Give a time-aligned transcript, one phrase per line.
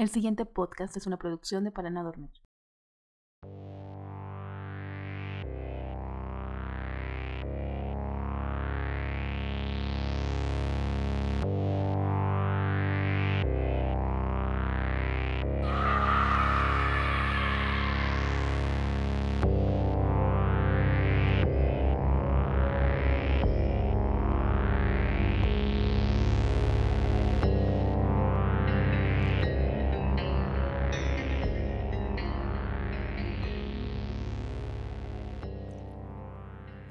[0.00, 2.30] El siguiente podcast es una producción de Para no dormir.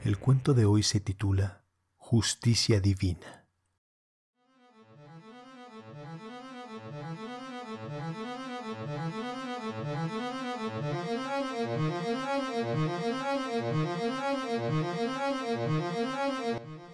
[0.03, 1.65] El cuento de hoy se titula
[1.97, 3.45] Justicia Divina.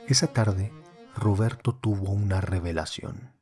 [0.08, 0.74] Esa tarde,
[1.16, 3.34] Roberto tuvo una revelación.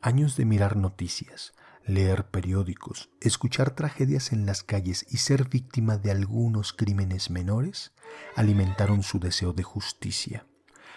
[0.00, 1.54] Años de mirar noticias,
[1.86, 7.92] leer periódicos, escuchar tragedias en las calles y ser víctima de algunos crímenes menores
[8.36, 10.46] alimentaron su deseo de justicia.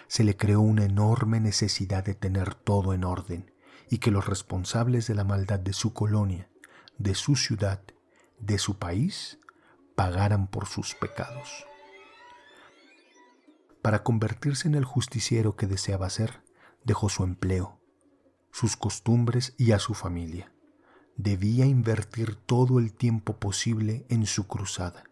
[0.06, 3.52] Se le creó una enorme necesidad de tener todo en orden
[3.90, 6.48] y que los responsables de la maldad de su colonia,
[6.98, 7.82] de su ciudad,
[8.38, 9.38] de su país,
[9.96, 11.66] pagaran por sus pecados.
[13.82, 16.42] Para convertirse en el justiciero que deseaba ser,
[16.84, 17.80] dejó su empleo,
[18.52, 20.52] sus costumbres y a su familia
[21.16, 25.04] debía invertir todo el tiempo posible en su cruzada.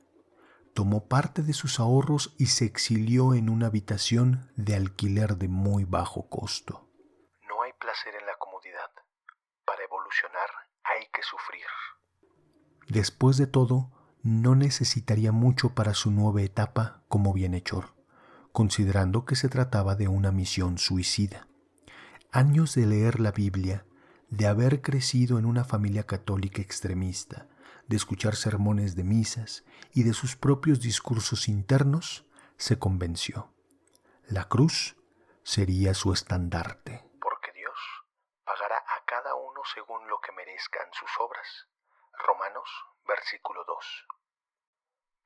[0.74, 5.84] Tomó parte de sus ahorros y se exilió en una habitación de alquiler de muy
[5.84, 6.88] bajo costo.
[7.48, 8.90] No hay placer en la comodidad.
[9.64, 10.48] Para evolucionar
[10.82, 11.64] hay que sufrir.
[12.88, 13.90] Después de todo,
[14.22, 17.94] no necesitaría mucho para su nueva etapa como bienhechor,
[18.52, 21.46] considerando que se trataba de una misión suicida.
[22.32, 23.86] Años de leer la Biblia,
[24.36, 27.46] de haber crecido en una familia católica extremista,
[27.86, 32.26] de escuchar sermones de misas y de sus propios discursos internos,
[32.56, 33.52] se convenció.
[34.26, 34.96] La cruz
[35.44, 37.08] sería su estandarte.
[37.20, 37.78] Porque Dios
[38.44, 41.68] pagará a cada uno según lo que merezcan sus obras.
[42.26, 42.68] Romanos,
[43.06, 44.06] versículo 2.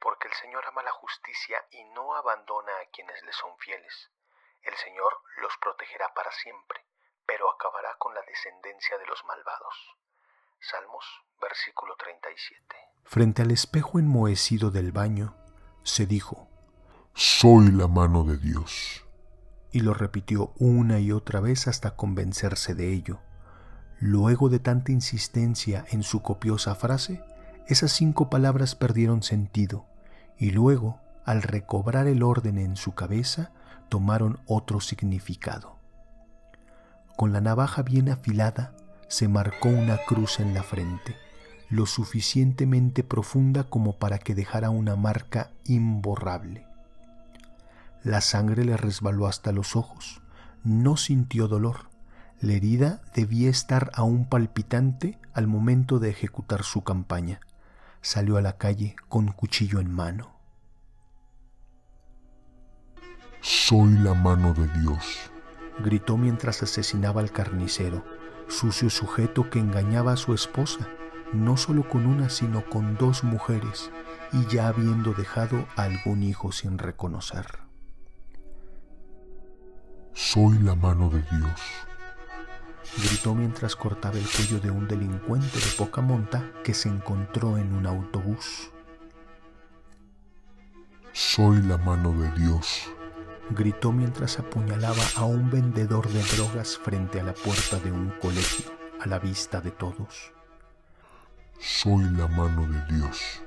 [0.00, 4.10] Porque el Señor ama la justicia y no abandona a quienes le son fieles.
[4.60, 6.87] El Señor los protegerá para siempre
[7.28, 9.74] pero acabará con la descendencia de los malvados.
[10.60, 11.04] Salmos,
[11.42, 12.58] versículo 37.
[13.04, 15.36] Frente al espejo enmohecido del baño,
[15.82, 16.48] se dijo,
[17.12, 19.04] Soy la mano de Dios.
[19.70, 23.20] Y lo repitió una y otra vez hasta convencerse de ello.
[24.00, 27.22] Luego de tanta insistencia en su copiosa frase,
[27.66, 29.84] esas cinco palabras perdieron sentido,
[30.38, 33.52] y luego, al recobrar el orden en su cabeza,
[33.90, 35.77] tomaron otro significado.
[37.18, 38.76] Con la navaja bien afilada
[39.08, 41.16] se marcó una cruz en la frente,
[41.68, 46.64] lo suficientemente profunda como para que dejara una marca imborrable.
[48.04, 50.22] La sangre le resbaló hasta los ojos,
[50.62, 51.90] no sintió dolor.
[52.40, 57.40] La herida debía estar aún palpitante al momento de ejecutar su campaña.
[58.00, 60.36] Salió a la calle con cuchillo en mano.
[63.40, 65.32] Soy la mano de Dios
[65.78, 68.04] gritó mientras asesinaba al carnicero,
[68.48, 70.88] sucio sujeto que engañaba a su esposa,
[71.32, 73.90] no solo con una, sino con dos mujeres,
[74.32, 77.46] y ya habiendo dejado a algún hijo sin reconocer.
[80.12, 81.60] Soy la mano de Dios.
[82.96, 87.72] Gritó mientras cortaba el cuello de un delincuente de poca monta que se encontró en
[87.74, 88.70] un autobús.
[91.12, 92.90] Soy la mano de Dios
[93.50, 98.66] gritó mientras apuñalaba a un vendedor de drogas frente a la puerta de un colegio,
[99.00, 100.32] a la vista de todos.
[101.58, 103.42] Soy la mano de Dios.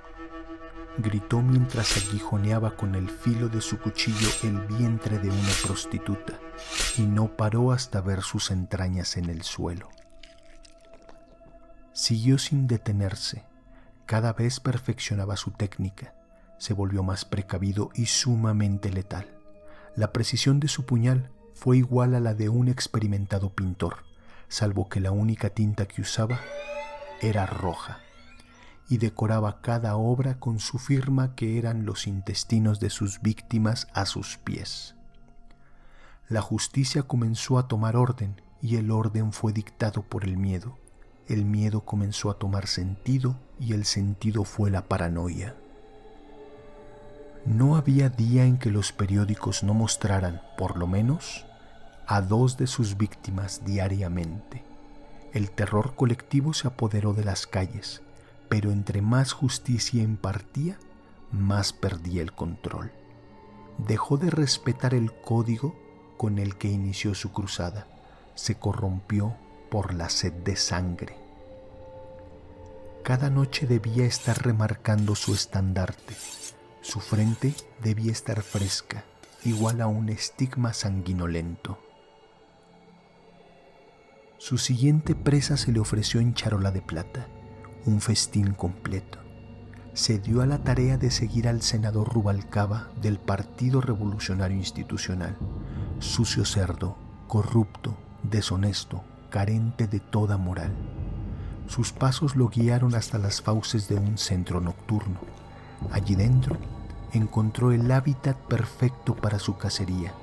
[0.97, 6.39] Gritó mientras aguijoneaba con el filo de su cuchillo el vientre de una prostituta
[6.97, 9.89] y no paró hasta ver sus entrañas en el suelo.
[11.93, 13.45] Siguió sin detenerse,
[14.05, 16.13] cada vez perfeccionaba su técnica,
[16.57, 19.40] se volvió más precavido y sumamente letal
[19.95, 23.97] la precisión de su puñal fue igual a la de un experimentado pintor,
[24.47, 26.39] salvo que la única tinta que usaba
[27.21, 27.99] era roja,
[28.89, 34.05] y decoraba cada obra con su firma que eran los intestinos de sus víctimas a
[34.05, 34.95] sus pies.
[36.29, 40.77] La justicia comenzó a tomar orden y el orden fue dictado por el miedo.
[41.27, 45.55] El miedo comenzó a tomar sentido y el sentido fue la paranoia.
[47.45, 51.45] No había día en que los periódicos no mostraran, por lo menos,
[52.05, 54.63] a dos de sus víctimas diariamente.
[55.33, 58.01] El terror colectivo se apoderó de las calles,
[58.47, 60.77] pero entre más justicia impartía,
[61.31, 62.91] más perdía el control.
[63.77, 65.75] Dejó de respetar el código
[66.17, 67.87] con el que inició su cruzada.
[68.35, 69.35] Se corrompió
[69.71, 71.17] por la sed de sangre.
[73.03, 76.15] Cada noche debía estar remarcando su estandarte.
[76.81, 79.03] Su frente debía estar fresca,
[79.45, 81.77] igual a un estigma sanguinolento.
[84.39, 87.27] Su siguiente presa se le ofreció en charola de plata,
[87.85, 89.19] un festín completo.
[89.93, 95.37] Se dio a la tarea de seguir al senador Rubalcaba del Partido Revolucionario Institucional,
[95.99, 96.97] sucio cerdo,
[97.27, 100.73] corrupto, deshonesto, carente de toda moral.
[101.67, 105.19] Sus pasos lo guiaron hasta las fauces de un centro nocturno.
[105.89, 106.57] Allí dentro
[107.13, 110.13] encontró el hábitat perfecto para su cacería.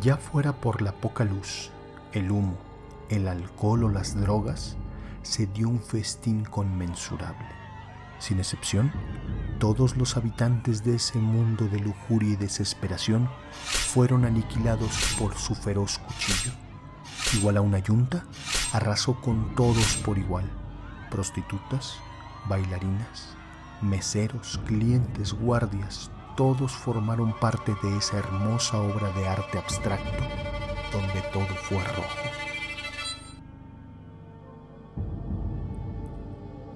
[0.00, 1.70] Ya fuera por la poca luz,
[2.12, 2.56] el humo,
[3.08, 4.76] el alcohol o las drogas,
[5.22, 7.46] se dio un festín conmensurable.
[8.18, 8.92] Sin excepción,
[9.58, 15.98] todos los habitantes de ese mundo de lujuria y desesperación fueron aniquilados por su feroz
[15.98, 16.52] cuchillo.
[17.34, 18.24] Igual a una yunta,
[18.72, 20.50] arrasó con todos por igual,
[21.10, 21.98] prostitutas,
[22.48, 23.36] bailarinas,
[23.82, 30.22] meseros, clientes, guardias, todos formaron parte de esa hermosa obra de arte abstracto
[30.92, 32.30] donde todo fue rojo.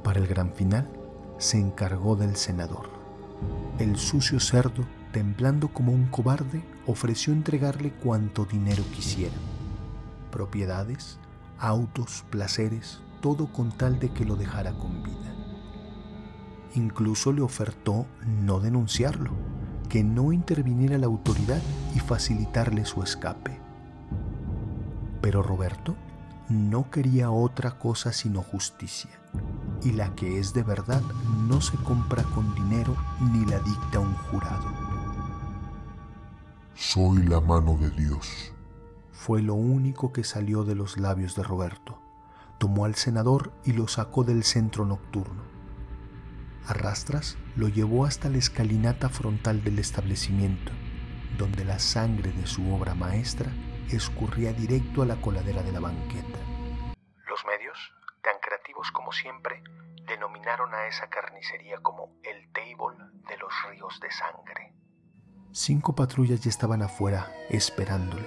[0.02, 0.90] Para el gran final,
[1.38, 2.90] se encargó del senador.
[3.78, 9.36] El sucio cerdo, temblando como un cobarde, ofreció entregarle cuanto dinero quisiera.
[10.30, 11.18] Propiedades,
[11.58, 15.29] autos, placeres, todo con tal de que lo dejara con vida.
[16.74, 19.30] Incluso le ofertó no denunciarlo,
[19.88, 21.60] que no interviniera la autoridad
[21.94, 23.58] y facilitarle su escape.
[25.20, 25.96] Pero Roberto
[26.48, 29.10] no quería otra cosa sino justicia,
[29.82, 31.02] y la que es de verdad
[31.48, 32.96] no se compra con dinero
[33.32, 34.66] ni la dicta un jurado.
[36.74, 38.52] Soy la mano de Dios.
[39.12, 42.00] Fue lo único que salió de los labios de Roberto.
[42.58, 45.49] Tomó al senador y lo sacó del centro nocturno.
[46.66, 50.72] Arrastras lo llevó hasta la escalinata frontal del establecimiento,
[51.36, 53.50] donde la sangre de su obra maestra
[53.88, 56.38] escurría directo a la coladera de la banqueta.
[57.28, 57.78] Los medios,
[58.22, 59.62] tan creativos como siempre,
[60.06, 62.96] denominaron a esa carnicería como el table
[63.28, 64.74] de los ríos de sangre.
[65.52, 68.26] Cinco patrullas ya estaban afuera esperándole.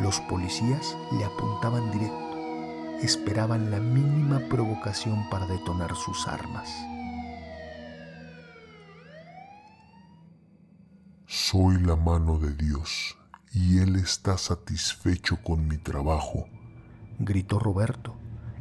[0.00, 6.72] Los policías le apuntaban directo, esperaban la mínima provocación para detonar sus armas.
[11.50, 13.16] Soy la mano de Dios
[13.54, 16.46] y Él está satisfecho con mi trabajo,
[17.18, 18.14] gritó Roberto,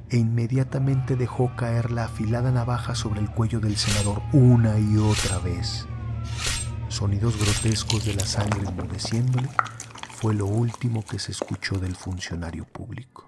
[0.09, 5.37] e inmediatamente dejó caer la afilada navaja sobre el cuello del senador una y otra
[5.39, 5.85] vez.
[6.87, 9.49] Sonidos grotescos de la sangre enmudeciéndole
[10.13, 13.27] fue lo último que se escuchó del funcionario público.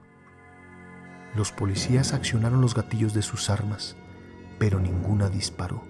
[1.35, 3.97] Los policías accionaron los gatillos de sus armas,
[4.57, 5.83] pero ninguna disparó.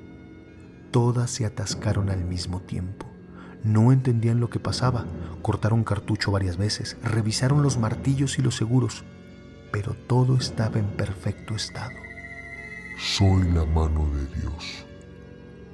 [0.89, 3.08] Todas se atascaron al mismo tiempo.
[3.63, 5.05] No entendían lo que pasaba,
[5.41, 9.03] cortaron cartucho varias veces, revisaron los martillos y los seguros,
[9.71, 11.91] pero todo estaba en perfecto estado.
[12.97, 14.85] Soy la mano de Dios.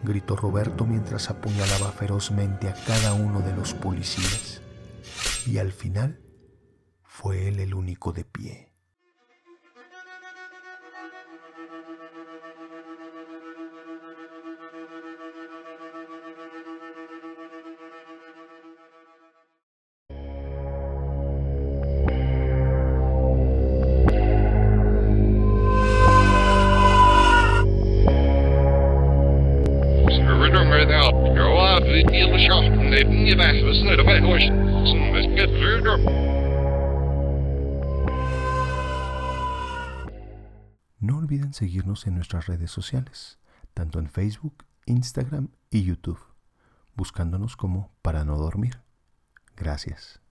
[0.03, 4.61] Gritó Roberto mientras apuñalaba ferozmente a cada uno de los policías.
[5.47, 6.19] Y al final
[7.03, 8.74] fue él el único de pie.
[40.99, 43.39] No olviden seguirnos en nuestras redes sociales,
[43.73, 46.19] tanto en Facebook, Instagram y YouTube,
[46.95, 48.81] buscándonos como para no dormir.
[49.55, 50.24] Gracias.